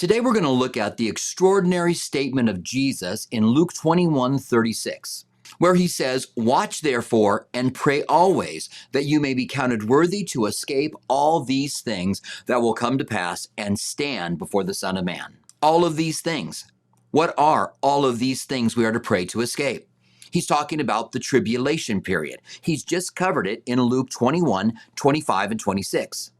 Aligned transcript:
Today 0.00 0.20
we're 0.20 0.32
going 0.32 0.44
to 0.44 0.48
look 0.48 0.78
at 0.78 0.96
the 0.96 1.10
extraordinary 1.10 1.92
statement 1.92 2.48
of 2.48 2.62
Jesus 2.62 3.28
in 3.30 3.48
Luke 3.48 3.74
21 3.74 4.38
36, 4.38 5.26
where 5.58 5.74
he 5.74 5.86
says, 5.86 6.28
Watch 6.36 6.80
therefore 6.80 7.48
and 7.52 7.74
pray 7.74 8.02
always 8.04 8.70
that 8.92 9.04
you 9.04 9.20
may 9.20 9.34
be 9.34 9.44
counted 9.44 9.90
worthy 9.90 10.24
to 10.24 10.46
escape 10.46 10.94
all 11.08 11.40
these 11.40 11.82
things 11.82 12.22
that 12.46 12.62
will 12.62 12.72
come 12.72 12.96
to 12.96 13.04
pass 13.04 13.48
and 13.58 13.78
stand 13.78 14.38
before 14.38 14.64
the 14.64 14.72
Son 14.72 14.96
of 14.96 15.04
Man. 15.04 15.36
All 15.60 15.84
of 15.84 15.96
these 15.96 16.22
things. 16.22 16.64
What 17.10 17.34
are 17.36 17.74
all 17.82 18.06
of 18.06 18.18
these 18.18 18.44
things 18.44 18.74
we 18.74 18.86
are 18.86 18.92
to 18.92 19.00
pray 19.00 19.26
to 19.26 19.42
escape? 19.42 19.86
He's 20.30 20.46
talking 20.46 20.80
about 20.80 21.12
the 21.12 21.20
tribulation 21.20 22.00
period. 22.00 22.40
He's 22.62 22.84
just 22.84 23.16
covered 23.16 23.46
it 23.46 23.62
in 23.66 23.82
Luke 23.82 24.08
21, 24.08 24.72
25, 24.96 25.50
and 25.50 25.60
26. 25.60 26.30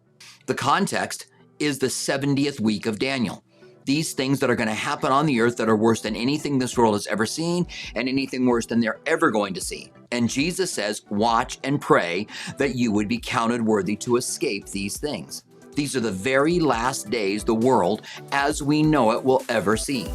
The 0.47 0.55
context 0.55 1.27
is 1.59 1.79
the 1.79 1.89
70th 1.89 2.59
week 2.59 2.87
of 2.87 2.99
Daniel 2.99 3.45
these 3.91 4.13
things 4.13 4.39
that 4.39 4.49
are 4.49 4.55
going 4.55 4.69
to 4.69 4.73
happen 4.73 5.11
on 5.11 5.27
the 5.27 5.41
earth 5.41 5.57
that 5.57 5.69
are 5.69 5.75
worse 5.75 6.01
than 6.01 6.15
anything 6.15 6.61
this 6.61 6.79
world 6.79 6.95
has 6.95 7.09
ever 7.09 7.27
seen 7.27 7.67
and 7.97 8.09
anything 8.09 8.47
worse 8.47 8.65
than 8.65 8.79
they're 8.79 9.01
ever 9.05 9.33
going 9.33 9.53
to 9.53 9.61
see. 9.61 9.91
And 10.13 10.31
Jesus 10.31 10.71
says, 10.71 11.03
Watch 11.11 11.59
and 11.65 11.81
pray 11.81 12.29
that 12.57 12.77
you 12.77 12.93
would 12.93 13.09
be 13.09 13.19
counted 13.19 13.61
worthy 13.61 13.97
to 13.97 14.15
escape 14.15 14.67
these 14.67 14.97
things. 14.97 15.43
These 15.75 15.97
are 15.97 16.01
the 16.01 16.13
very 16.13 16.61
last 16.61 17.11
days 17.11 17.43
the 17.43 17.53
world, 17.53 18.03
as 18.31 18.63
we 18.63 18.81
know 18.85 19.11
it, 19.11 19.25
will 19.25 19.43
ever 19.49 19.77
see. 19.77 20.09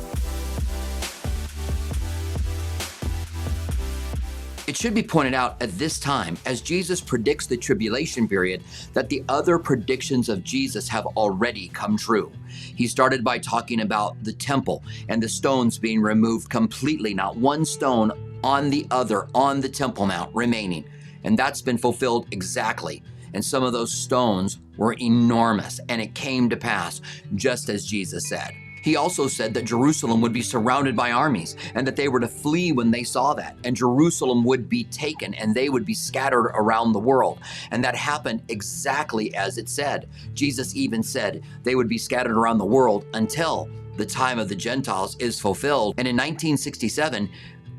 It 4.76 4.82
should 4.82 4.94
be 4.94 5.04
pointed 5.04 5.34
out 5.34 5.56
at 5.62 5.72
this 5.78 6.02
time, 6.02 6.38
as 6.46 6.60
Jesus 6.60 7.00
predicts 7.00 7.48
the 7.48 7.56
tribulation 7.56 8.28
period, 8.28 8.62
that 8.92 9.08
the 9.08 9.24
other 9.30 9.58
predictions 9.58 10.28
of 10.28 10.44
Jesus 10.44 10.90
have 10.90 11.06
already 11.16 11.70
come 11.70 11.96
true. 11.96 12.30
He 12.50 12.86
started 12.86 13.24
by 13.24 13.40
talking 13.40 13.80
about 13.80 14.22
the 14.22 14.34
temple 14.34 14.84
and 15.08 15.24
the 15.24 15.30
stones 15.30 15.78
being 15.78 16.02
removed 16.02 16.50
completely, 16.50 17.14
not 17.14 17.38
one 17.38 17.64
stone 17.64 18.12
on 18.44 18.70
the 18.70 18.86
other 18.92 19.30
on 19.34 19.62
the 19.62 19.70
Temple 19.70 20.08
Mount 20.08 20.36
remaining. 20.36 20.84
And 21.24 21.40
that's 21.40 21.62
been 21.62 21.78
fulfilled 21.78 22.28
exactly. 22.32 23.02
And 23.34 23.46
some 23.46 23.64
of 23.64 23.72
those 23.72 23.94
stones 23.94 24.60
were 24.76 24.98
enormous, 25.00 25.80
and 25.88 26.02
it 26.02 26.14
came 26.16 26.50
to 26.50 26.58
pass 26.58 27.00
just 27.36 27.70
as 27.70 27.86
Jesus 27.86 28.28
said. 28.28 28.52
He 28.86 28.96
also 28.96 29.28
said 29.28 29.56
that 29.56 29.66
Jerusalem 29.66 30.22
would 30.22 30.32
be 30.32 30.44
surrounded 30.44 30.96
by 30.96 31.12
armies 31.12 31.56
and 31.74 31.88
that 31.88 31.96
they 31.96 32.08
were 32.08 32.20
to 32.20 32.28
flee 32.28 32.72
when 32.72 32.92
they 32.92 33.04
saw 33.04 33.34
that, 33.34 33.58
and 33.64 33.76
Jerusalem 33.76 34.44
would 34.44 34.70
be 34.70 34.84
taken 34.84 35.34
and 35.34 35.56
they 35.56 35.70
would 35.70 35.86
be 35.86 35.96
scattered 35.96 36.52
around 36.54 36.92
the 36.92 37.00
world. 37.00 37.40
And 37.72 37.84
that 37.84 37.96
happened 37.96 38.44
exactly 38.48 39.34
as 39.34 39.58
it 39.58 39.70
said. 39.70 40.08
Jesus 40.36 40.76
even 40.76 41.02
said 41.02 41.44
they 41.64 41.74
would 41.74 41.90
be 41.90 41.98
scattered 41.98 42.38
around 42.38 42.60
the 42.60 42.66
world 42.66 43.08
until 43.16 43.72
the 43.98 44.06
time 44.06 44.38
of 44.38 44.50
the 44.50 44.56
Gentiles 44.56 45.18
is 45.18 45.40
fulfilled. 45.40 45.96
And 45.98 46.08
in 46.08 46.16
1967, 46.16 47.28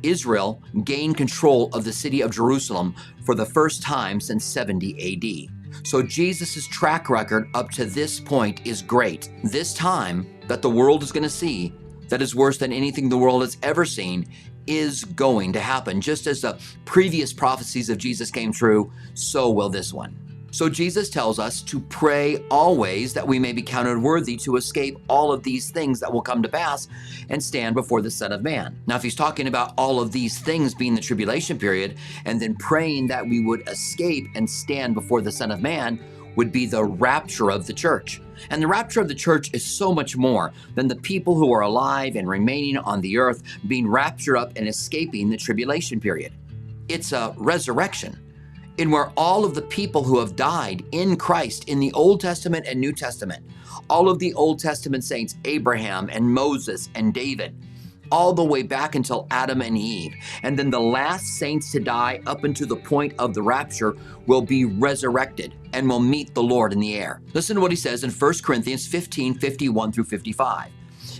Israel 0.02 0.60
gained 0.82 1.16
control 1.16 1.70
of 1.72 1.84
the 1.84 1.92
city 1.92 2.20
of 2.20 2.32
Jerusalem 2.32 2.96
for 3.24 3.36
the 3.36 3.46
first 3.46 3.80
time 3.80 4.20
since 4.20 4.44
70 4.44 5.48
AD. 5.48 5.55
So 5.84 6.02
Jesus' 6.02 6.66
track 6.66 7.10
record 7.10 7.48
up 7.54 7.70
to 7.72 7.84
this 7.84 8.20
point 8.20 8.66
is 8.66 8.82
great. 8.82 9.30
This 9.44 9.74
time 9.74 10.26
that 10.48 10.62
the 10.62 10.70
world 10.70 11.02
is 11.02 11.12
going 11.12 11.22
to 11.22 11.30
see 11.30 11.72
that 12.08 12.22
is 12.22 12.34
worse 12.34 12.58
than 12.58 12.72
anything 12.72 13.08
the 13.08 13.18
world 13.18 13.42
has 13.42 13.56
ever 13.62 13.84
seen 13.84 14.26
is 14.66 15.04
going 15.04 15.52
to 15.52 15.60
happen. 15.60 16.00
Just 16.00 16.26
as 16.26 16.40
the 16.40 16.58
previous 16.84 17.32
prophecies 17.32 17.88
of 17.88 17.98
Jesus 17.98 18.30
came 18.30 18.52
true, 18.52 18.92
so 19.14 19.50
will 19.50 19.68
this 19.68 19.92
one. 19.92 20.25
So 20.56 20.70
Jesus 20.70 21.10
tells 21.10 21.38
us 21.38 21.60
to 21.64 21.80
pray 21.80 22.42
always 22.50 23.12
that 23.12 23.28
we 23.28 23.38
may 23.38 23.52
be 23.52 23.60
counted 23.60 23.98
worthy 23.98 24.38
to 24.38 24.56
escape 24.56 24.96
all 25.06 25.30
of 25.30 25.42
these 25.42 25.70
things 25.70 26.00
that 26.00 26.10
will 26.10 26.22
come 26.22 26.42
to 26.42 26.48
pass 26.48 26.88
and 27.28 27.44
stand 27.44 27.74
before 27.74 28.00
the 28.00 28.10
Son 28.10 28.32
of 28.32 28.42
Man. 28.42 28.80
Now, 28.86 28.96
if 28.96 29.02
he's 29.02 29.14
talking 29.14 29.48
about 29.48 29.74
all 29.76 30.00
of 30.00 30.12
these 30.12 30.38
things 30.38 30.74
being 30.74 30.94
the 30.94 31.00
tribulation 31.02 31.58
period 31.58 31.98
and 32.24 32.40
then 32.40 32.54
praying 32.54 33.08
that 33.08 33.28
we 33.28 33.40
would 33.40 33.68
escape 33.68 34.28
and 34.34 34.48
stand 34.48 34.94
before 34.94 35.20
the 35.20 35.30
Son 35.30 35.50
of 35.50 35.60
Man, 35.60 36.02
would 36.36 36.52
be 36.52 36.64
the 36.64 36.84
rapture 36.84 37.50
of 37.50 37.66
the 37.66 37.74
church. 37.74 38.22
And 38.48 38.62
the 38.62 38.66
rapture 38.66 39.02
of 39.02 39.08
the 39.08 39.14
church 39.14 39.50
is 39.52 39.62
so 39.62 39.92
much 39.92 40.16
more 40.16 40.54
than 40.74 40.88
the 40.88 40.96
people 40.96 41.34
who 41.34 41.52
are 41.52 41.60
alive 41.60 42.16
and 42.16 42.26
remaining 42.26 42.78
on 42.78 43.02
the 43.02 43.18
earth 43.18 43.42
being 43.68 43.86
raptured 43.86 44.38
up 44.38 44.52
and 44.56 44.66
escaping 44.66 45.28
the 45.28 45.36
tribulation 45.36 46.00
period. 46.00 46.32
It's 46.88 47.12
a 47.12 47.34
resurrection 47.36 48.18
in 48.78 48.90
where 48.90 49.10
all 49.16 49.44
of 49.44 49.54
the 49.54 49.62
people 49.62 50.02
who 50.02 50.18
have 50.18 50.36
died 50.36 50.84
in 50.92 51.16
Christ 51.16 51.68
in 51.68 51.80
the 51.80 51.92
Old 51.92 52.20
Testament 52.20 52.66
and 52.66 52.80
New 52.80 52.92
Testament, 52.92 53.44
all 53.88 54.08
of 54.08 54.18
the 54.18 54.34
Old 54.34 54.58
Testament 54.58 55.04
saints, 55.04 55.36
Abraham 55.44 56.08
and 56.10 56.32
Moses 56.32 56.88
and 56.94 57.14
David, 57.14 57.54
all 58.10 58.32
the 58.32 58.44
way 58.44 58.62
back 58.62 58.94
until 58.94 59.26
Adam 59.30 59.62
and 59.62 59.76
Eve. 59.76 60.14
And 60.42 60.58
then 60.58 60.70
the 60.70 60.80
last 60.80 61.38
saints 61.38 61.72
to 61.72 61.80
die 61.80 62.20
up 62.26 62.44
until 62.44 62.68
the 62.68 62.76
point 62.76 63.14
of 63.18 63.34
the 63.34 63.42
rapture 63.42 63.96
will 64.26 64.42
be 64.42 64.64
resurrected 64.64 65.54
and 65.72 65.88
will 65.88 66.00
meet 66.00 66.34
the 66.34 66.42
Lord 66.42 66.72
in 66.72 66.80
the 66.80 66.96
air. 66.96 67.20
Listen 67.34 67.56
to 67.56 67.62
what 67.62 67.72
he 67.72 67.76
says 67.76 68.04
in 68.04 68.10
1 68.10 68.34
Corinthians 68.42 68.86
15 68.86 69.34
51 69.34 69.92
through 69.92 70.04
55. 70.04 70.70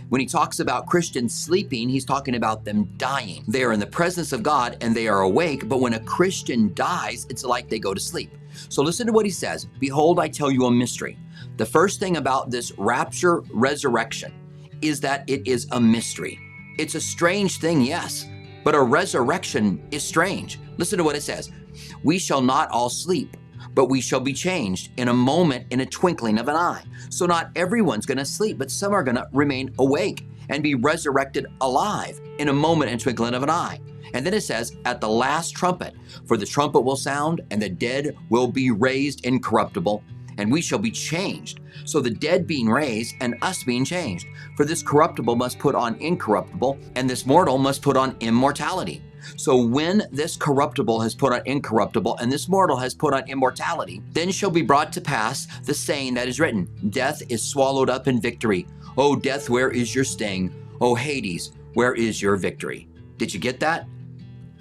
When 0.09 0.21
he 0.21 0.27
talks 0.27 0.61
about 0.61 0.87
Christians 0.87 1.34
sleeping, 1.34 1.89
he's 1.89 2.05
talking 2.05 2.37
about 2.37 2.65
them 2.65 2.84
dying. 2.97 3.44
They 3.49 3.65
are 3.65 3.72
in 3.72 3.81
the 3.81 3.87
presence 3.87 4.33
of 4.33 4.43
God 4.43 4.77
and 4.81 4.94
they 4.94 5.09
are 5.09 5.22
awake, 5.22 5.69
but 5.69 5.81
when 5.81 5.94
a 5.94 6.00
Christian 6.00 6.72
dies, 6.75 7.27
it's 7.28 7.44
like 7.44 7.69
they 7.69 7.81
go 7.81 7.93
to 7.93 8.00
sleep. 8.00 8.31
So 8.69 8.83
listen 8.83 9.09
to 9.09 9.12
what 9.12 9.27
he 9.27 9.33
says 9.33 9.66
Behold, 9.81 10.21
I 10.21 10.28
tell 10.28 10.50
you 10.50 10.66
a 10.66 10.71
mystery. 10.71 11.19
The 11.56 11.66
first 11.66 11.99
thing 11.99 12.19
about 12.19 12.50
this 12.50 12.72
rapture 12.78 13.41
resurrection 13.53 14.33
is 14.81 15.00
that 15.00 15.28
it 15.28 15.47
is 15.47 15.66
a 15.72 15.81
mystery. 15.81 16.39
It's 16.78 16.95
a 16.95 17.00
strange 17.00 17.59
thing, 17.59 17.81
yes, 17.81 18.27
but 18.62 18.75
a 18.75 18.83
resurrection 18.83 19.83
is 19.91 20.05
strange. 20.05 20.61
Listen 20.77 20.99
to 20.99 21.05
what 21.05 21.16
it 21.16 21.22
says 21.22 21.50
We 22.05 22.19
shall 22.19 22.43
not 22.43 22.71
all 22.71 22.91
sleep 22.91 23.37
but 23.76 23.91
we 23.91 24.00
shall 24.00 24.20
be 24.20 24.32
changed 24.32 24.91
in 24.97 25.09
a 25.09 25.14
moment, 25.14 25.66
in 25.70 25.81
a 25.81 25.87
twinkling 25.87 26.38
of 26.38 26.48
an 26.48 26.56
eye. 26.56 26.82
So 27.10 27.26
not 27.26 27.50
everyone's 27.54 28.06
going 28.06 28.19
to 28.19 28.25
sleep, 28.25 28.56
but 28.59 28.70
some 28.70 28.92
are 28.92 29.04
going 29.04 29.16
to 29.16 29.28
remain 29.32 29.72
awake 29.78 30.26
and 30.48 30.62
be 30.62 30.75
resurrected 30.75 31.47
alive 31.60 32.19
in 32.38 32.48
a 32.48 32.54
moment, 32.54 32.91
in 32.91 32.97
a 32.97 33.00
twinkling 33.00 33.34
of 33.34 33.42
an 33.42 33.50
eye. 33.50 33.78
And 34.15 34.25
then 34.25 34.32
it 34.32 34.41
says, 34.41 34.75
at 34.86 35.03
the 35.03 35.09
last 35.09 35.50
trumpet, 35.50 35.94
for 36.25 36.38
the 36.38 36.47
trumpet 36.47 36.81
will 36.81 36.97
sound, 36.97 37.42
and 37.50 37.60
the 37.60 37.69
dead 37.69 38.16
will 38.31 38.48
be 38.48 38.70
raised 38.70 39.26
incorruptible, 39.26 40.03
and 40.38 40.50
we 40.50 40.62
shall 40.62 40.78
be 40.78 40.91
changed. 40.91 41.60
So 41.84 42.00
the 42.00 42.10
dead 42.10 42.47
being 42.47 42.70
raised, 42.70 43.15
and 43.20 43.36
us 43.42 43.62
being 43.62 43.84
changed. 43.84 44.26
For 44.56 44.65
this 44.65 44.82
corruptible 44.82 45.36
must 45.36 45.59
put 45.59 45.75
on 45.75 45.97
incorruptible, 45.97 46.78
and 46.94 47.10
this 47.10 47.26
mortal 47.26 47.59
must 47.59 47.82
put 47.82 47.98
on 47.98 48.16
immortality. 48.20 49.03
So 49.37 49.56
when 49.56 50.04
this 50.12 50.37
corruptible 50.37 51.00
has 51.00 51.14
put 51.14 51.32
on 51.32 51.42
incorruptible, 51.44 52.19
and 52.19 52.31
this 52.31 52.48
mortal 52.48 52.76
has 52.76 52.94
put 52.94 53.12
on 53.12 53.28
immortality, 53.28 54.03
then 54.12 54.31
shall 54.31 54.50
be 54.50 54.62
brought 54.62 54.92
to 54.92 55.00
pass 55.00 55.47
the 55.64 55.75
saying 55.75 56.14
that 56.14 56.28
is 56.28 56.38
written 56.38 56.69
Death 56.91 57.22
is 57.28 57.42
swallowed 57.42 57.91
up 57.91 58.06
in 58.06 58.20
victory. 58.20 58.66
O 58.97 59.16
death, 59.16 59.50
where 59.50 59.70
is 59.70 59.94
your 59.94 60.04
sting? 60.04 60.54
O 60.81 60.94
Hades, 60.94 61.53
where 61.75 61.94
is 61.94 62.22
your 62.22 62.36
victory? 62.36 62.88
Did 63.19 63.34
you 63.34 63.41
get 63.41 63.60
that? 63.60 63.86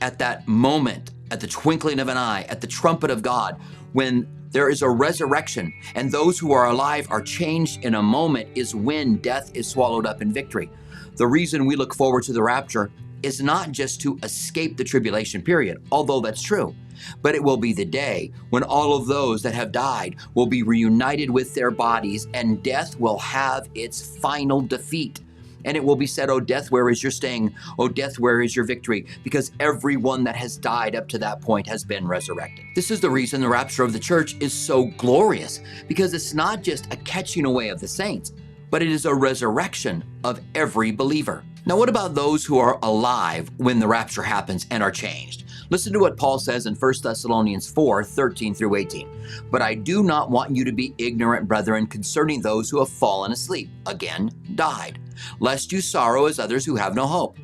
At 0.02 0.20
that 0.20 0.48
moment, 0.48 1.12
at 1.32 1.40
the 1.40 1.48
twinkling 1.48 2.00
of 2.00 2.10
an 2.10 2.18
eye, 2.18 2.44
at 2.50 2.62
the 2.62 2.68
trumpet 2.68 3.10
of 3.10 3.22
God, 3.22 3.60
when 3.94 4.28
there 4.52 4.70
is 4.70 4.82
a 4.82 4.90
resurrection 4.90 5.74
and 5.96 6.12
those 6.12 6.40
who 6.40 6.52
are 6.52 6.68
alive 6.68 7.08
are 7.10 7.22
changed 7.22 7.84
in 7.84 7.96
a 7.96 8.04
moment, 8.04 8.50
is 8.56 8.76
when 8.76 9.18
death 9.18 9.52
is 9.54 9.68
swallowed 9.68 10.06
up 10.06 10.22
in 10.22 10.32
victory. 10.32 10.70
The 11.16 11.28
reason 11.28 11.66
we 11.66 11.76
look 11.76 11.96
forward 11.96 12.24
to 12.24 12.34
the 12.34 12.44
rapture 12.44 12.92
is 13.26 13.42
not 13.42 13.72
just 13.72 14.00
to 14.02 14.20
escape 14.22 14.78
the 14.78 14.84
tribulation 14.84 15.42
period, 15.42 15.84
although 15.92 16.22
that's 16.22 16.44
true, 16.44 16.76
but 17.24 17.34
it 17.34 17.44
will 17.44 17.58
be 17.58 17.74
the 17.74 17.84
day 17.84 18.32
when 18.52 18.62
all 18.62 18.96
of 18.96 19.08
those 19.08 19.42
that 19.42 19.56
have 19.56 19.72
died 19.72 20.16
will 20.36 20.46
be 20.46 20.62
reunited 20.62 21.32
with 21.32 21.56
their 21.56 21.72
bodies 21.72 22.28
and 22.36 22.62
death 22.62 22.98
will 23.00 23.18
have 23.18 23.68
its 23.74 24.18
final 24.20 24.62
defeat. 24.62 25.22
And 25.66 25.76
it 25.76 25.84
will 25.84 25.96
be 25.96 26.06
said, 26.06 26.30
Oh, 26.30 26.40
death, 26.40 26.70
where 26.70 26.88
is 26.92 27.02
your 27.02 27.12
sting? 27.12 27.52
Oh, 27.80 27.88
death, 27.88 28.20
where 28.20 28.44
is 28.44 28.56
your 28.56 28.66
victory? 28.66 29.08
Because 29.24 29.52
everyone 29.60 30.24
that 30.26 30.36
has 30.36 30.56
died 30.56 30.96
up 30.96 31.08
to 31.08 31.18
that 31.18 31.42
point 31.42 31.66
has 31.68 31.84
been 31.84 32.08
resurrected. 32.08 32.64
This 32.76 32.92
is 32.92 33.02
the 33.02 33.10
reason 33.10 33.42
the 33.42 33.50
rapture 33.50 33.84
of 33.84 33.92
the 33.92 34.00
church 34.00 34.36
is 34.40 34.54
so 34.54 34.86
glorious, 34.98 35.62
because 35.88 36.14
it's 36.14 36.36
not 36.36 36.62
just 36.62 36.94
a 36.94 36.98
catching 36.98 37.46
away 37.46 37.70
of 37.70 37.80
the 37.80 37.88
saints, 37.88 38.34
but 38.70 38.84
it 38.84 38.90
is 38.90 39.06
a 39.06 39.16
resurrection 39.16 40.04
of 40.24 40.40
every 40.54 40.92
believer. 40.92 41.44
Now, 41.68 41.78
what 41.78 41.90
about 41.90 42.14
those 42.14 42.46
who 42.46 42.60
are 42.60 42.78
alive 42.84 43.50
when 43.58 43.80
the 43.80 43.88
rapture 43.88 44.22
happens 44.22 44.68
and 44.70 44.84
are 44.84 44.92
changed? 44.92 45.46
Listen 45.72 45.92
to 45.94 46.00
what 46.00 46.16
Paul 46.16 46.38
says 46.38 46.68
in 46.68 46.76
1 46.76 46.94
Thessalonians 47.02 47.72
4 47.72 48.04
13 48.04 48.54
through 48.54 48.76
18. 48.76 49.10
But 49.50 49.64
I 49.64 49.74
do 49.74 50.04
not 50.04 50.30
want 50.30 50.56
you 50.56 50.64
to 50.64 50.72
be 50.72 50.94
ignorant, 51.00 51.48
brethren, 51.48 51.88
concerning 51.88 52.40
those 52.40 52.70
who 52.70 52.78
have 52.78 52.90
fallen 52.90 53.32
asleep, 53.32 53.72
again, 53.88 54.30
died, 54.54 55.00
lest 55.40 55.72
you 55.72 55.82
sorrow 55.82 56.28
as 56.28 56.38
others 56.38 56.66
who 56.66 56.76
have 56.76 56.94
no 56.94 57.08
hope. 57.08 57.36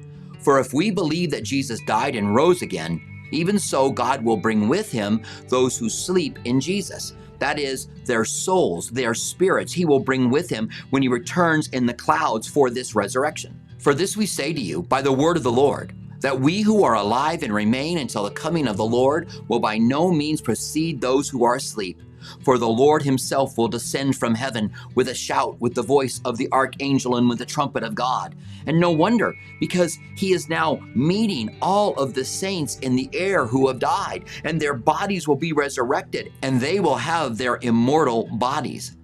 For 0.42 0.60
if 0.60 0.72
we 0.72 0.92
believe 0.92 1.32
that 1.32 1.44
Jesus 1.44 1.80
died 1.88 2.16
and 2.16 2.36
rose 2.36 2.62
again, 2.62 3.02
even 3.32 3.58
so 3.58 3.90
God 3.90 4.24
will 4.24 4.38
bring 4.38 4.70
with 4.70 4.92
him 4.92 5.24
those 5.50 5.80
who 5.80 5.90
sleep 5.90 6.38
in 6.46 6.62
Jesus. 6.62 7.16
That 7.40 7.58
is, 7.58 7.88
their 8.06 8.24
souls, 8.24 8.92
their 8.92 9.16
spirits, 9.16 9.74
he 9.74 9.86
will 9.86 10.00
bring 10.00 10.30
with 10.30 10.48
him 10.48 10.70
when 10.92 11.02
he 11.02 11.08
returns 11.08 11.70
in 11.70 11.88
the 11.88 11.94
clouds 11.96 12.48
for 12.48 12.70
this 12.70 12.94
resurrection. 12.94 13.61
For 13.82 13.96
this 13.96 14.16
we 14.16 14.28
say 14.28 14.54
to 14.54 14.62
you 14.62 14.84
by 14.84 15.02
the 15.02 15.12
word 15.12 15.38
of 15.38 15.44
the 15.44 15.52
Lord, 15.52 15.96
that 16.20 16.40
we 16.40 16.62
who 16.62 16.84
are 16.84 16.94
alive 16.94 17.42
and 17.42 17.52
remain 17.52 17.98
until 17.98 18.24
the 18.24 18.30
coming 18.30 18.68
of 18.68 18.78
the 18.78 18.86
Lord 18.86 19.28
will 19.48 19.60
by 19.60 19.80
no 19.80 20.12
means 20.12 20.40
precede 20.40 21.02
those 21.02 21.28
who 21.28 21.44
are 21.44 21.56
asleep. 21.56 22.00
For 22.44 22.60
the 22.60 22.70
Lord 22.70 23.02
himself 23.02 23.58
will 23.58 23.68
descend 23.68 24.16
from 24.16 24.36
heaven 24.36 24.72
with 24.94 25.08
a 25.08 25.16
shout, 25.16 25.60
with 25.60 25.74
the 25.74 25.82
voice 25.82 26.22
of 26.26 26.38
the 26.38 26.48
archangel, 26.52 27.16
and 27.16 27.28
with 27.28 27.40
the 27.40 27.46
trumpet 27.46 27.82
of 27.82 27.96
God. 27.96 28.36
And 28.68 28.80
no 28.80 28.92
wonder, 28.92 29.34
because 29.60 29.98
he 30.16 30.32
is 30.32 30.48
now 30.48 30.80
meeting 30.94 31.58
all 31.64 31.96
of 31.96 32.14
the 32.14 32.24
saints 32.24 32.78
in 32.84 32.96
the 32.96 33.10
air 33.14 33.48
who 33.48 33.68
have 33.68 33.80
died, 33.80 34.26
and 34.44 34.62
their 34.62 34.76
bodies 34.76 35.28
will 35.28 35.36
be 35.36 35.54
resurrected, 35.54 36.32
and 36.44 36.62
they 36.62 36.80
will 36.80 36.98
have 36.98 37.40
their 37.40 37.58
immortal 37.64 38.28
bodies. 38.38 38.96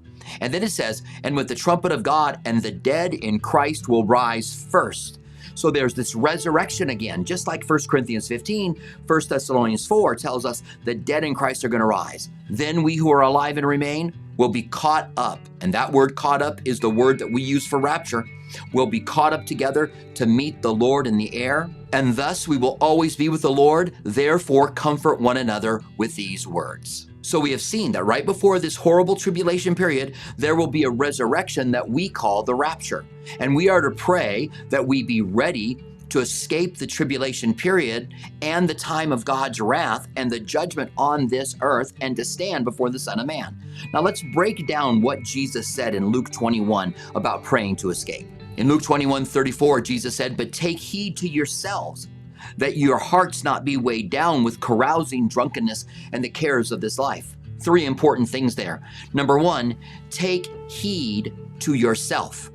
And 0.42 0.54
then 0.54 0.64
it 0.64 0.72
says, 0.72 1.04
and 1.24 1.36
with 1.36 1.48
the 1.48 1.56
trumpet 1.56 1.92
of 1.92 2.04
God, 2.04 2.40
and 2.46 2.62
the 2.62 2.72
dead 2.72 3.14
in 3.14 3.40
Christ 3.40 3.88
will 3.88 4.06
rise 4.06 4.68
first. 4.70 5.20
So 5.56 5.72
there's 5.72 5.96
this 5.96 6.14
resurrection 6.14 6.92
again, 6.92 7.26
just 7.26 7.48
like 7.48 7.68
1 7.68 7.80
Corinthians 7.90 8.28
15, 8.28 8.80
1 9.08 9.22
Thessalonians 9.28 9.88
4 9.88 10.16
tells 10.16 10.46
us 10.46 10.62
the 10.86 10.94
dead 10.94 11.24
in 11.24 11.34
Christ 11.34 11.66
are 11.66 11.70
going 11.70 11.82
to 11.82 11.88
rise. 11.88 12.30
Then 12.50 12.84
we 12.84 12.96
who 12.96 13.12
are 13.12 13.22
alive 13.22 13.58
and 13.58 13.66
remain 13.66 14.14
will 14.38 14.50
be 14.50 14.62
caught 14.62 15.10
up. 15.18 15.40
And 15.62 15.74
that 15.74 15.92
word 15.92 16.16
caught 16.16 16.44
up 16.44 16.62
is 16.64 16.80
the 16.80 16.90
word 16.92 17.18
that 17.20 17.32
we 17.32 17.42
use 17.42 17.66
for 17.66 17.80
rapture. 17.80 18.24
We'll 18.72 18.86
be 18.86 19.00
caught 19.00 19.34
up 19.34 19.48
together 19.48 19.92
to 20.14 20.26
meet 20.28 20.62
the 20.62 20.74
Lord 20.74 21.08
in 21.08 21.18
the 21.18 21.34
air, 21.36 21.70
and 21.92 22.16
thus 22.16 22.48
we 22.48 22.58
will 22.58 22.78
always 22.80 23.16
be 23.16 23.28
with 23.30 23.42
the 23.42 23.52
Lord. 23.52 23.96
Therefore, 24.04 24.72
comfort 24.72 25.20
one 25.20 25.38
another 25.38 25.82
with 25.98 26.16
these 26.16 26.48
words. 26.48 27.07
So 27.22 27.40
we 27.40 27.52
have 27.52 27.62
seen 27.62 27.92
that 27.94 28.06
right 28.06 28.26
before 28.26 28.60
this 28.60 28.76
horrible 28.76 29.16
tribulation 29.16 29.76
period, 29.76 30.16
there 30.38 30.56
will 30.56 30.68
be 30.68 30.84
a 30.84 30.90
resurrection 30.90 31.72
that 31.72 31.88
we 31.88 32.10
call 32.10 32.44
the 32.44 32.56
rapture. 32.56 33.06
And 33.40 33.56
we 33.56 33.70
are 33.70 33.82
to 33.82 33.92
pray 33.92 34.50
that 34.70 34.86
we 34.86 35.04
be 35.04 35.22
ready 35.22 35.78
to 36.10 36.20
escape 36.20 36.78
the 36.78 36.88
tribulation 36.88 37.54
period 37.54 38.14
and 38.42 38.68
the 38.68 38.74
time 38.74 39.12
of 39.12 39.26
God's 39.26 39.60
wrath 39.60 40.08
and 40.16 40.32
the 40.32 40.40
judgment 40.40 40.92
on 40.98 41.28
this 41.28 41.56
earth 41.62 41.94
and 42.02 42.16
to 42.16 42.24
stand 42.24 42.66
before 42.66 42.90
the 42.90 43.00
Son 43.00 43.20
of 43.20 43.28
Man. 43.28 43.62
Now 43.94 44.02
let's 44.02 44.24
break 44.34 44.68
down 44.68 45.02
what 45.02 45.24
Jesus 45.24 45.68
said 45.68 45.96
in 45.96 46.08
Luke 46.08 46.32
21 46.32 46.96
about 47.16 47.44
praying 47.44 47.76
to 47.78 47.90
escape. 47.90 48.28
In 48.58 48.68
Luke 48.68 48.82
21 48.82 49.26
34, 49.26 49.82
Jesus 49.82 50.16
said, 50.16 50.36
But 50.36 50.52
take 50.52 50.80
heed 50.80 51.16
to 51.18 51.30
yourselves 51.30 52.08
that 52.58 52.78
your 52.78 52.98
hearts 52.98 53.44
not 53.44 53.66
be 53.66 53.78
weighed 53.78 54.10
down 54.10 54.44
with 54.44 54.60
carousing, 54.60 55.28
drunkenness, 55.28 55.86
and 56.14 56.24
the 56.24 56.30
cares 56.30 56.72
of 56.72 56.82
this 56.82 56.98
life. 56.98 57.36
Three 57.60 57.86
important 57.86 58.30
things 58.30 58.56
there. 58.56 58.82
Number 59.14 59.38
one, 59.40 59.76
take 60.10 60.48
heed 60.70 61.34
to 61.60 61.74
yourself. 61.74 62.52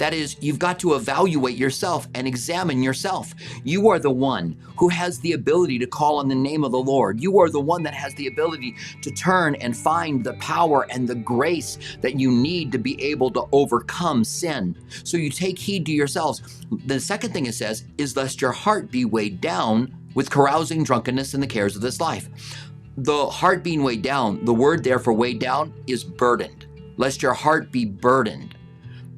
That 0.00 0.14
is, 0.14 0.38
you've 0.40 0.58
got 0.58 0.78
to 0.78 0.94
evaluate 0.94 1.58
yourself 1.58 2.08
and 2.14 2.26
examine 2.26 2.82
yourself. 2.82 3.34
You 3.64 3.90
are 3.90 3.98
the 3.98 4.10
one 4.10 4.56
who 4.78 4.88
has 4.88 5.20
the 5.20 5.34
ability 5.34 5.78
to 5.78 5.86
call 5.86 6.16
on 6.16 6.26
the 6.26 6.34
name 6.34 6.64
of 6.64 6.72
the 6.72 6.78
Lord. 6.78 7.20
You 7.20 7.38
are 7.38 7.50
the 7.50 7.60
one 7.60 7.82
that 7.82 7.92
has 7.92 8.14
the 8.14 8.26
ability 8.26 8.76
to 9.02 9.10
turn 9.10 9.56
and 9.56 9.76
find 9.76 10.24
the 10.24 10.32
power 10.34 10.86
and 10.88 11.06
the 11.06 11.16
grace 11.16 11.76
that 12.00 12.18
you 12.18 12.32
need 12.32 12.72
to 12.72 12.78
be 12.78 12.98
able 13.02 13.30
to 13.32 13.44
overcome 13.52 14.24
sin. 14.24 14.74
So 15.04 15.18
you 15.18 15.28
take 15.28 15.58
heed 15.58 15.84
to 15.84 15.92
yourselves. 15.92 16.64
The 16.86 16.98
second 16.98 17.34
thing 17.34 17.44
it 17.44 17.54
says 17.54 17.84
is, 17.98 18.16
lest 18.16 18.40
your 18.40 18.52
heart 18.52 18.90
be 18.90 19.04
weighed 19.04 19.42
down 19.42 19.94
with 20.14 20.30
carousing, 20.30 20.82
drunkenness, 20.82 21.34
and 21.34 21.42
the 21.42 21.46
cares 21.46 21.76
of 21.76 21.82
this 21.82 22.00
life. 22.00 22.30
The 22.96 23.26
heart 23.26 23.62
being 23.62 23.82
weighed 23.82 24.00
down, 24.00 24.46
the 24.46 24.54
word 24.54 24.82
there 24.82 24.98
for 24.98 25.12
weighed 25.12 25.40
down 25.40 25.74
is 25.86 26.04
burdened. 26.04 26.64
Lest 26.96 27.22
your 27.22 27.34
heart 27.34 27.70
be 27.70 27.84
burdened 27.84 28.56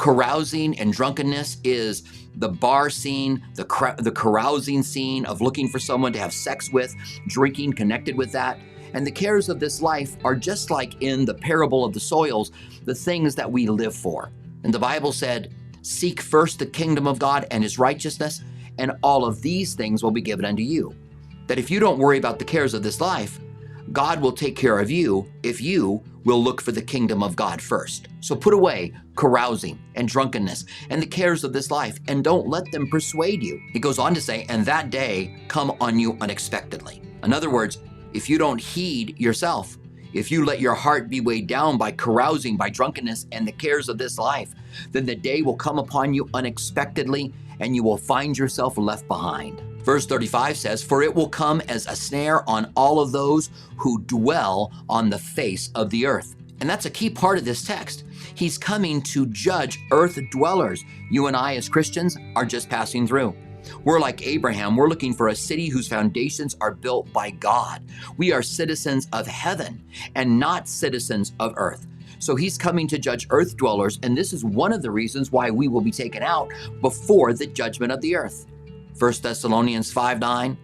carousing 0.02 0.76
and 0.81 0.93
drunkenness 0.93 1.58
is 1.62 2.02
the 2.34 2.49
bar 2.49 2.90
scene, 2.90 3.40
the, 3.54 3.94
the 4.00 4.10
carousing 4.10 4.82
scene 4.82 5.25
of 5.26 5.40
looking 5.40 5.69
for 5.69 5.78
someone 5.78 6.12
to 6.12 6.19
have 6.19 6.32
sex 6.32 6.72
with, 6.72 6.93
drinking 7.28 7.72
connected 7.72 8.16
with 8.16 8.32
that. 8.32 8.58
And 8.94 9.06
the 9.06 9.12
cares 9.12 9.49
of 9.49 9.60
this 9.60 9.81
life 9.81 10.16
are 10.25 10.34
just 10.34 10.72
like 10.72 11.00
in 11.02 11.25
the 11.25 11.34
parable 11.34 11.84
of 11.84 11.93
the 11.93 12.00
soils, 12.00 12.50
the 12.84 12.96
things 12.96 13.37
that 13.37 13.50
we 13.50 13.69
live 13.69 13.94
for. 13.94 14.32
And 14.64 14.75
the 14.75 14.78
Bible 14.81 15.12
said, 15.12 15.54
Seek 15.82 16.20
first 16.20 16.58
the 16.58 16.66
kingdom 16.66 17.06
of 17.06 17.20
God 17.20 17.46
and 17.52 17.62
his 17.62 17.78
righteousness, 17.78 18.43
and 18.78 18.90
all 19.05 19.25
of 19.25 19.40
these 19.40 19.75
things 19.75 20.02
will 20.02 20.10
be 20.10 20.20
given 20.20 20.44
unto 20.44 20.64
you. 20.64 20.93
That 21.46 21.60
if 21.60 21.70
you 21.70 21.78
don't 21.78 22.00
worry 22.00 22.19
about 22.19 22.40
the 22.40 22.44
cares 22.44 22.75
of 22.75 22.82
this 22.82 23.00
life, 23.00 23.38
God 23.93 24.23
will 24.23 24.33
take 24.33 24.56
care 24.56 24.79
of 24.79 24.91
you 24.91 25.31
if 25.43 25.61
you 25.61 26.03
will 26.25 26.43
look 26.43 26.62
for 26.62 26.73
the 26.73 26.81
kingdom 26.81 27.23
of 27.23 27.37
God 27.37 27.61
first. 27.61 28.09
So 28.21 28.35
put 28.35 28.55
away 28.55 28.94
carousing 29.17 29.79
and 29.97 30.09
drunkenness 30.09 30.65
and 30.89 31.03
the 31.03 31.06
cares 31.06 31.44
of 31.44 31.53
this 31.53 31.71
life 31.71 31.99
and 32.09 32.25
don't 32.25 32.49
let 32.49 32.71
them 32.73 32.89
persuade 32.89 33.43
you. 33.43 33.61
He 33.73 33.81
goes 33.81 33.99
on 33.99 34.15
to 34.15 34.21
say, 34.21 34.47
and 34.49 34.65
that 34.65 34.91
day 34.91 35.37
come 35.49 35.77
on 35.81 35.99
you 35.99 36.17
unexpectedly. 36.21 37.03
In 37.23 37.33
other 37.33 37.50
words, 37.50 37.79
if 38.15 38.31
you 38.31 38.39
don't 38.39 38.61
heed 38.61 39.19
yourself, 39.19 39.77
if 40.12 40.31
you 40.31 40.44
let 40.44 40.61
your 40.61 40.75
heart 40.75 41.09
be 41.09 41.21
weighed 41.21 41.47
down 41.47 41.77
by 41.77 41.91
carousing, 41.91 42.56
by 42.56 42.71
drunkenness, 42.71 43.27
and 43.33 43.47
the 43.47 43.53
cares 43.53 43.89
of 43.89 43.99
this 43.99 44.19
life, 44.19 44.55
then 44.91 45.06
the 45.06 45.15
day 45.15 45.43
will 45.43 45.56
come 45.56 45.79
upon 45.79 46.15
you 46.15 46.29
unexpectedly 46.35 47.33
and 47.61 47.75
you 47.77 47.83
will 47.83 47.97
find 47.97 48.37
yourself 48.37 48.79
left 48.79 49.06
behind. 49.09 49.62
Verse 49.82 50.06
35 50.06 50.56
says, 50.56 50.82
For 50.82 51.02
it 51.02 51.14
will 51.14 51.29
come 51.29 51.61
as 51.69 51.87
a 51.87 51.96
snare 51.96 52.49
on 52.49 52.73
all 52.76 53.00
of 53.00 53.12
those 53.12 53.50
who 53.76 54.02
dwell 54.02 54.73
on 54.88 55.11
the 55.11 55.19
face 55.19 55.70
of 55.75 55.90
the 55.90 56.06
earth. 56.06 56.37
And 56.61 56.70
that's 56.70 56.87
a 56.87 56.90
key 56.90 57.11
part 57.11 57.38
of 57.38 57.44
this 57.44 57.64
text. 57.64 58.05
He's 58.34 58.56
coming 58.56 59.02
to 59.02 59.26
judge 59.26 59.81
earth 59.90 60.19
dwellers. 60.31 60.84
You 61.11 61.26
and 61.26 61.37
I, 61.37 61.56
as 61.56 61.69
Christians, 61.69 62.17
are 62.37 62.44
just 62.44 62.70
passing 62.70 63.06
through. 63.06 63.34
We're 63.84 64.00
like 64.00 64.26
Abraham. 64.26 64.76
We're 64.76 64.88
looking 64.88 65.12
for 65.12 65.29
a 65.29 65.34
city 65.34 65.69
whose 65.69 65.88
foundations 65.88 66.56
are 66.61 66.73
built 66.73 67.12
by 67.12 67.31
God. 67.31 67.82
We 68.17 68.32
are 68.32 68.43
citizens 68.43 69.08
of 69.12 69.26
heaven 69.26 69.84
and 70.14 70.38
not 70.38 70.69
citizens 70.69 71.32
of 71.40 71.55
earth. 71.56 71.87
So 72.19 72.37
he's 72.37 72.56
coming 72.56 72.87
to 72.88 72.99
judge 72.99 73.26
earth 73.31 73.56
dwellers, 73.56 73.99
and 74.05 74.17
this 74.17 74.32
is 74.32 74.44
one 74.44 74.73
of 74.73 74.82
the 74.82 74.90
reasons 74.93 75.32
why 75.32 75.50
we 75.50 75.67
will 75.67 75.81
be 75.81 75.90
taken 75.90 76.23
out 76.23 76.49
before 76.81 77.32
the 77.32 77.46
judgment 77.46 77.90
of 77.90 78.00
the 78.00 78.14
earth. 78.14 78.46
1 78.99 79.12
Thessalonians 79.23 79.93
5 79.93 80.19
9 80.19 80.56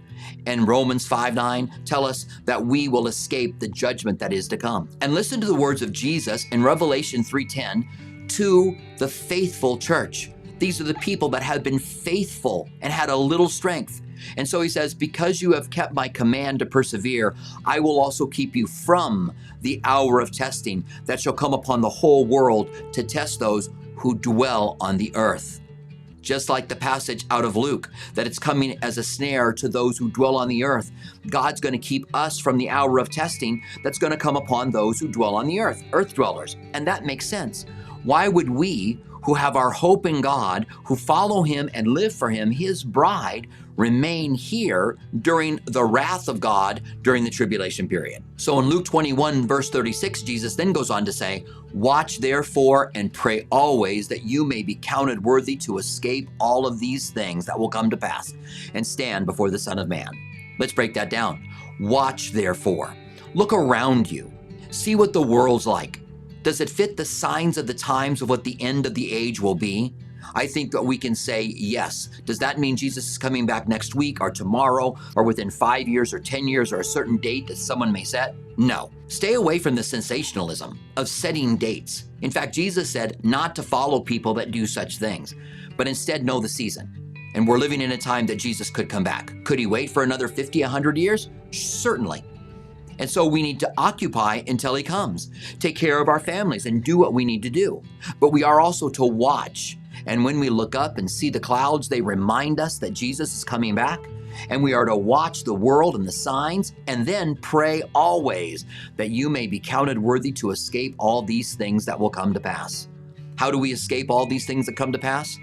and 0.47 0.67
Romans 0.67 1.07
5 1.07 1.35
9 1.35 1.83
tell 1.85 2.05
us 2.05 2.27
that 2.45 2.65
we 2.65 2.89
will 2.89 3.07
escape 3.07 3.59
the 3.59 3.69
judgment 3.69 4.19
that 4.19 4.33
is 4.33 4.49
to 4.49 4.57
come. 4.57 4.89
And 5.01 5.15
listen 5.15 5.41
to 5.41 5.47
the 5.47 5.55
words 5.55 5.83
of 5.83 5.93
Jesus 5.93 6.45
in 6.51 6.63
Revelation 6.63 7.23
3:10 7.23 8.29
to 8.29 8.77
the 8.99 9.09
faithful 9.09 9.79
church. 9.79 10.31
These 10.59 10.81
are 10.81 10.85
the 10.85 10.95
people 10.95 11.29
that 11.31 11.43
have 11.43 11.63
been 11.63 11.79
faithful 11.79 12.69
and 12.83 12.93
had 12.93 13.11
a 13.11 13.17
little 13.17 13.49
strength. 13.49 14.03
And 14.37 14.49
so 14.49 14.61
he 14.61 14.69
says, 14.69 14.93
Because 14.93 15.41
you 15.41 15.53
have 15.53 15.71
kept 15.71 15.95
my 15.95 16.09
command 16.09 16.59
to 16.59 16.67
persevere, 16.67 17.37
I 17.65 17.79
will 17.79 18.01
also 18.01 18.27
keep 18.27 18.57
you 18.57 18.67
from 18.67 19.33
the 19.63 19.81
hour 19.85 20.21
of 20.21 20.33
testing 20.33 20.85
that 21.07 21.21
shall 21.21 21.33
come 21.33 21.55
upon 21.55 21.81
the 21.81 21.89
whole 21.89 22.25
world 22.27 22.71
to 22.93 23.05
test 23.05 23.39
those 23.39 23.71
who 23.95 24.17
dwell 24.17 24.77
on 24.81 24.97
the 24.97 25.15
earth 25.15 25.61
just 26.21 26.49
like 26.49 26.69
the 26.69 26.77
passage 26.77 27.25
out 27.31 27.45
of 27.45 27.57
Luke, 27.57 27.91
that 28.15 28.27
it's 28.27 28.39
coming 28.39 28.79
as 28.83 28.99
a 28.99 29.03
snare 29.03 29.53
to 29.55 29.69
those 29.69 29.99
who 29.99 30.11
dwell 30.11 30.37
on 30.37 30.49
the 30.49 30.65
earth. 30.65 30.91
God's 31.29 31.61
going 31.61 31.73
to 31.73 31.79
keep 31.79 32.07
us 32.15 32.39
from 32.39 32.59
the 32.59 32.71
hour 32.71 32.99
of 32.99 33.11
testing 33.11 33.63
that's 33.83 33.99
going 33.99 34.13
to 34.13 34.17
come 34.17 34.37
upon 34.37 34.71
those 34.71 34.99
who 34.99 35.09
dwell 35.09 35.37
on 35.37 35.47
the 35.47 35.61
earth, 35.61 35.83
earth 35.93 36.15
dwellers. 36.15 36.57
And 36.75 36.87
that 36.87 37.05
makes 37.05 37.27
sense. 37.27 37.67
Why 38.05 38.29
would 38.29 38.49
we, 38.49 39.01
who 39.29 39.35
have 39.35 39.57
our 39.57 39.71
hope 39.71 40.07
in 40.07 40.23
God, 40.23 40.65
who 40.85 40.97
follow 40.97 41.43
Him 41.43 41.69
and 41.75 41.87
live 41.87 42.15
for 42.15 42.31
Him, 42.31 42.51
His 42.51 42.83
bride, 42.83 43.47
remain 43.77 44.33
here 44.33 44.97
during 45.21 45.61
the 45.67 45.85
wrath 45.85 46.29
of 46.29 46.41
God 46.41 46.81
during 47.03 47.25
the 47.25 47.31
tribulation 47.31 47.87
period. 47.87 48.25
So 48.39 48.59
in 48.59 48.71
Luke 48.71 48.87
21, 48.87 49.47
verse 49.47 49.69
36, 49.69 50.23
Jesus 50.23 50.57
then 50.57 50.73
goes 50.73 50.89
on 50.89 51.05
to 51.05 51.13
say, 51.13 51.45
Watch 51.75 52.21
therefore 52.21 52.91
and 52.95 53.13
pray 53.13 53.47
always 53.51 54.09
that 54.09 54.23
you 54.23 54.47
may 54.47 54.63
be 54.63 54.77
counted 54.77 55.23
worthy 55.23 55.57
to 55.57 55.77
escape 55.77 56.31
all 56.41 56.67
of 56.67 56.81
these 56.81 57.11
things 57.11 57.45
that 57.45 57.59
will 57.59 57.69
come 57.69 57.91
to 57.91 57.99
pass 57.99 58.33
and 58.73 58.87
stand 58.87 59.27
before 59.27 59.51
the 59.51 59.59
Son 59.59 59.79
of 59.79 59.89
Man. 59.89 60.09
Let's 60.59 60.73
break 60.73 60.95
that 60.95 61.11
down. 61.11 61.47
Watch 61.81 62.33
therefore. 62.33 62.95
Look 63.35 63.53
around 63.53 64.11
you. 64.11 64.33
See 64.71 64.95
what 64.95 65.13
the 65.13 65.21
world's 65.21 65.67
like. 65.67 66.01
Does 66.43 66.61
it 66.61 66.71
fit 66.71 66.97
the 66.97 67.05
signs 67.05 67.59
of 67.59 67.67
the 67.67 67.75
times 67.75 68.23
of 68.23 68.29
what 68.29 68.45
the 68.45 68.61
end 68.61 68.87
of 68.87 68.95
the 68.95 69.13
age 69.13 69.41
will 69.41 69.55
be? 69.55 69.95
I 70.35 70.47
think 70.47 70.73
that 70.73 70.83
we 70.85 70.99
can 70.99 71.15
say 71.15 71.43
yes. 71.43 72.09
Does 72.25 72.39
that 72.39 72.59
mean 72.59 72.77
Jesus 72.77 73.09
is 73.09 73.19
coming 73.19 73.47
back 73.47 73.69
next 73.69 73.95
week 73.95 74.21
or 74.21 74.31
tomorrow 74.31 74.97
or 75.17 75.23
within 75.23 75.51
five 75.51 75.89
years 75.89 76.13
or 76.13 76.19
10 76.19 76.49
years 76.49 76.73
or 76.73 76.81
a 76.81 76.85
certain 76.85 77.17
date 77.17 77.47
that 77.47 77.57
someone 77.57 77.93
may 77.93 78.05
set? 78.05 78.35
No. 78.57 78.91
Stay 79.09 79.35
away 79.35 79.59
from 79.59 79.75
the 79.75 79.83
sensationalism 79.83 80.79
of 80.97 81.09
setting 81.09 81.57
dates. 81.57 82.05
In 82.23 82.31
fact, 82.31 82.55
Jesus 82.55 82.91
said 82.91 83.23
not 83.25 83.55
to 83.57 83.63
follow 83.63 84.01
people 84.01 84.35
that 84.35 84.51
do 84.51 84.67
such 84.67 84.99
things, 84.99 85.35
but 85.77 85.89
instead 85.89 86.25
know 86.25 86.41
the 86.41 86.49
season. 86.49 87.15
And 87.35 87.47
we're 87.47 87.59
living 87.59 87.81
in 87.81 87.93
a 87.93 87.99
time 87.99 88.27
that 88.27 88.37
Jesus 88.37 88.71
could 88.71 88.89
come 88.89 89.05
back. 89.05 89.33
Could 89.45 89.59
he 89.59 89.67
wait 89.67 89.91
for 89.91 90.03
another 90.03 90.29
50, 90.29 90.61
100 90.63 90.99
years? 90.99 91.31
Certainly. 91.53 92.25
And 92.99 93.09
so 93.09 93.27
we 93.27 93.43
need 93.43 93.61
to 93.61 93.73
occupy 93.79 94.43
until 94.47 94.75
he 94.75 94.83
comes, 94.83 95.31
take 95.59 95.77
care 95.77 96.01
of 96.01 96.09
our 96.09 96.21
families, 96.21 96.67
and 96.67 96.83
do 96.83 96.99
what 96.99 97.15
we 97.15 97.25
need 97.25 97.43
to 97.43 97.51
do. 97.51 97.83
But 98.21 98.33
we 98.33 98.43
are 98.45 98.61
also 98.61 98.89
to 98.91 99.05
watch. 99.05 99.79
And 100.07 100.25
when 100.25 100.41
we 100.41 100.51
look 100.51 100.75
up 100.75 100.99
and 100.99 101.11
see 101.11 101.31
the 101.31 101.41
clouds, 101.41 101.89
they 101.89 102.01
remind 102.01 102.61
us 102.61 102.79
that 102.79 102.93
Jesus 102.93 103.37
is 103.37 103.45
coming 103.45 103.75
back. 103.75 104.01
And 104.51 104.63
we 104.63 104.73
are 104.73 104.85
to 104.85 104.97
watch 104.97 105.43
the 105.43 105.55
world 105.55 105.97
and 105.97 106.07
the 106.07 106.13
signs, 106.13 106.73
and 106.87 107.05
then 107.05 107.35
pray 107.37 107.83
always 107.95 108.67
that 108.97 109.11
you 109.11 109.29
may 109.29 109.47
be 109.47 109.59
counted 109.59 109.99
worthy 109.99 110.31
to 110.33 110.51
escape 110.51 110.95
all 110.99 111.23
these 111.23 111.55
things 111.55 111.85
that 111.87 111.99
will 111.99 112.11
come 112.11 112.33
to 112.35 112.41
pass. 112.41 112.89
How 113.37 113.51
do 113.51 113.59
we 113.59 113.73
escape 113.73 114.11
all 114.11 114.27
these 114.27 114.47
things 114.47 114.67
that 114.67 114.77
come 114.77 114.93
to 114.93 114.99
pass? 114.99 115.37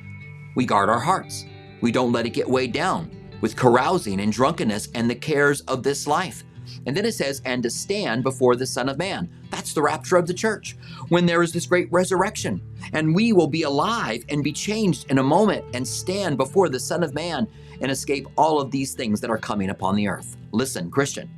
We 0.55 0.65
guard 0.65 0.89
our 0.89 0.99
hearts. 0.99 1.45
We 1.81 1.91
don't 1.91 2.13
let 2.13 2.25
it 2.25 2.31
get 2.31 2.49
weighed 2.49 2.71
down 2.71 3.11
with 3.41 3.55
carousing 3.55 4.21
and 4.21 4.31
drunkenness 4.31 4.89
and 4.95 5.09
the 5.09 5.15
cares 5.15 5.61
of 5.61 5.83
this 5.83 6.07
life. 6.07 6.43
And 6.85 6.95
then 6.95 7.05
it 7.05 7.13
says, 7.13 7.41
and 7.45 7.63
to 7.63 7.69
stand 7.69 8.23
before 8.23 8.55
the 8.55 8.65
Son 8.65 8.89
of 8.89 8.97
Man. 8.97 9.29
That's 9.49 9.73
the 9.73 9.81
rapture 9.81 10.17
of 10.17 10.27
the 10.27 10.33
church, 10.33 10.75
when 11.09 11.25
there 11.25 11.43
is 11.43 11.53
this 11.53 11.65
great 11.65 11.91
resurrection. 11.91 12.61
And 12.93 13.15
we 13.15 13.33
will 13.33 13.47
be 13.47 13.63
alive 13.63 14.23
and 14.29 14.43
be 14.43 14.53
changed 14.53 15.09
in 15.09 15.17
a 15.17 15.23
moment 15.23 15.65
and 15.73 15.87
stand 15.87 16.37
before 16.37 16.69
the 16.69 16.79
Son 16.79 17.03
of 17.03 17.13
Man 17.13 17.47
and 17.81 17.91
escape 17.91 18.27
all 18.37 18.59
of 18.59 18.71
these 18.71 18.93
things 18.93 19.21
that 19.21 19.29
are 19.29 19.37
coming 19.37 19.69
upon 19.69 19.95
the 19.95 20.07
earth. 20.07 20.37
Listen, 20.51 20.89
Christian, 20.89 21.29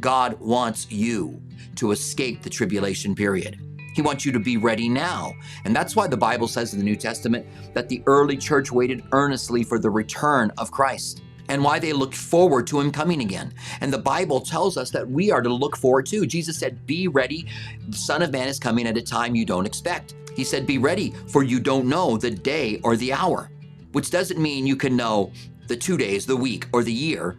God 0.00 0.38
wants 0.40 0.90
you 0.90 1.40
to 1.76 1.90
escape 1.90 2.42
the 2.42 2.50
tribulation 2.50 3.14
period. 3.14 3.60
He 3.94 4.02
wants 4.02 4.26
you 4.26 4.32
to 4.32 4.38
be 4.38 4.58
ready 4.58 4.90
now. 4.90 5.32
And 5.64 5.74
that's 5.74 5.96
why 5.96 6.06
the 6.06 6.16
Bible 6.16 6.48
says 6.48 6.74
in 6.74 6.78
the 6.78 6.84
New 6.84 6.96
Testament 6.96 7.46
that 7.72 7.88
the 7.88 8.02
early 8.06 8.36
church 8.36 8.70
waited 8.70 9.02
earnestly 9.12 9.64
for 9.64 9.78
the 9.78 9.88
return 9.88 10.52
of 10.58 10.70
Christ 10.70 11.22
and 11.48 11.62
why 11.62 11.78
they 11.78 11.92
looked 11.92 12.14
forward 12.14 12.66
to 12.68 12.80
him 12.80 12.90
coming 12.90 13.20
again. 13.20 13.52
And 13.80 13.92
the 13.92 13.98
Bible 13.98 14.40
tells 14.40 14.76
us 14.76 14.90
that 14.90 15.08
we 15.08 15.30
are 15.30 15.42
to 15.42 15.52
look 15.52 15.76
forward 15.76 16.06
to. 16.06 16.26
Jesus 16.26 16.58
said, 16.58 16.86
Be 16.86 17.08
ready. 17.08 17.46
The 17.88 17.96
Son 17.96 18.22
of 18.22 18.32
Man 18.32 18.48
is 18.48 18.58
coming 18.58 18.86
at 18.86 18.96
a 18.96 19.02
time 19.02 19.34
you 19.34 19.44
don't 19.44 19.66
expect. 19.66 20.14
He 20.34 20.44
said, 20.44 20.66
Be 20.66 20.78
ready, 20.78 21.14
for 21.28 21.42
you 21.42 21.60
don't 21.60 21.86
know 21.86 22.16
the 22.16 22.30
day 22.30 22.80
or 22.82 22.96
the 22.96 23.12
hour, 23.12 23.50
which 23.92 24.10
doesn't 24.10 24.40
mean 24.40 24.66
you 24.66 24.76
can 24.76 24.96
know 24.96 25.32
the 25.66 25.76
two 25.76 25.96
days, 25.96 26.26
the 26.26 26.36
week, 26.36 26.68
or 26.72 26.82
the 26.82 26.92
year. 26.92 27.36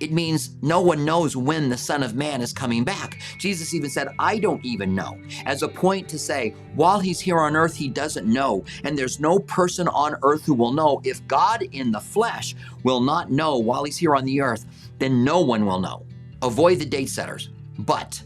It 0.00 0.12
means 0.12 0.50
no 0.62 0.80
one 0.80 1.04
knows 1.04 1.36
when 1.36 1.68
the 1.68 1.76
Son 1.76 2.02
of 2.02 2.14
Man 2.14 2.40
is 2.42 2.52
coming 2.52 2.84
back. 2.84 3.20
Jesus 3.38 3.72
even 3.74 3.90
said, 3.90 4.08
I 4.18 4.38
don't 4.38 4.64
even 4.64 4.94
know, 4.94 5.18
as 5.46 5.62
a 5.62 5.68
point 5.68 6.08
to 6.10 6.18
say, 6.18 6.54
while 6.74 7.00
he's 7.00 7.20
here 7.20 7.38
on 7.38 7.56
earth, 7.56 7.74
he 7.74 7.88
doesn't 7.88 8.26
know. 8.26 8.64
And 8.84 8.98
there's 8.98 9.20
no 9.20 9.38
person 9.38 9.88
on 9.88 10.16
earth 10.22 10.44
who 10.44 10.54
will 10.54 10.72
know. 10.72 11.00
If 11.04 11.26
God 11.26 11.62
in 11.72 11.92
the 11.92 12.00
flesh 12.00 12.54
will 12.82 13.00
not 13.00 13.30
know 13.30 13.58
while 13.58 13.84
he's 13.84 13.96
here 13.96 14.14
on 14.14 14.24
the 14.24 14.40
earth, 14.40 14.66
then 14.98 15.24
no 15.24 15.40
one 15.40 15.64
will 15.64 15.80
know. 15.80 16.04
Avoid 16.42 16.78
the 16.78 16.86
date 16.86 17.08
setters, 17.08 17.50
but 17.78 18.22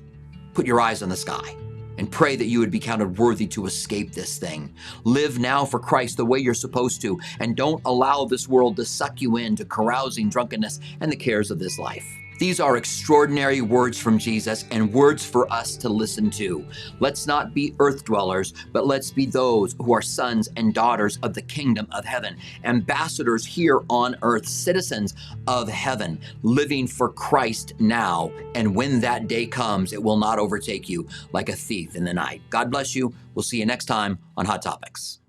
put 0.55 0.67
your 0.67 0.81
eyes 0.81 1.03
on 1.03 1.09
the 1.09 1.17
sky 1.17 1.57
and 2.01 2.11
pray 2.11 2.35
that 2.35 2.47
you 2.47 2.61
would 2.61 2.71
be 2.71 2.81
counted 2.81 3.19
worthy 3.19 3.47
to 3.47 3.67
escape 3.67 4.13
this 4.13 4.39
thing. 4.39 4.75
Live 5.05 5.39
now 5.39 5.67
for 5.67 5.79
Christ 5.79 6.17
the 6.17 6.25
way 6.25 6.39
you're 6.39 6.55
supposed 6.55 7.03
to, 7.03 7.21
and 7.41 7.55
don't 7.55 7.83
allow 7.85 8.25
this 8.25 8.49
world 8.49 8.77
to 8.77 8.87
suck 8.87 9.21
you 9.21 9.37
into 9.37 9.67
carousing, 9.67 10.31
drunkenness, 10.31 10.81
and 11.03 11.13
the 11.13 11.17
cares 11.17 11.51
of 11.51 11.59
this 11.59 11.79
life. 11.79 12.20
These 12.41 12.59
are 12.59 12.79
extraordinary 12.79 13.61
words 13.61 13.99
from 13.99 14.19
Jesus 14.19 14.65
and 14.71 14.91
words 14.91 15.23
for 15.23 15.53
us 15.53 15.77
to 15.77 15.91
listen 15.91 16.31
to. 16.31 16.65
Let's 16.99 17.27
not 17.27 17.53
be 17.53 17.75
earth 17.79 18.07
dwellers, 18.07 18.55
but 18.73 18.87
let's 18.87 19.11
be 19.11 19.27
those 19.27 19.77
who 19.79 19.93
are 19.93 20.01
sons 20.01 20.49
and 20.57 20.73
daughters 20.73 21.19
of 21.23 21.35
the 21.35 21.43
kingdom 21.43 21.87
of 21.93 22.07
heaven, 22.07 22.39
ambassadors 22.65 23.45
here 23.45 23.83
on 23.91 24.17
earth, 24.23 24.49
citizens 24.49 25.15
of 25.47 25.69
heaven, 25.69 26.19
living 26.43 26.87
for 26.87 27.11
Christ 27.11 27.75
now. 27.79 28.33
And 28.55 28.75
when 28.75 29.01
that 29.01 29.29
day 29.29 29.45
comes, 29.45 29.93
it 29.93 30.03
will 30.03 30.17
not 30.17 30.39
overtake 30.39 30.89
you 30.89 31.07
like 31.35 31.51
a 31.51 31.55
thief 31.55 31.95
in 31.95 32.05
the 32.05 32.15
night. 32.15 32.41
God 32.49 32.71
bless 32.71 32.97
you. 32.97 33.13
We'll 33.35 33.43
see 33.43 33.59
you 33.59 33.67
next 33.67 33.85
time 33.85 34.19
on 34.39 34.47
Hot 34.47 34.63
Topics. 34.63 35.21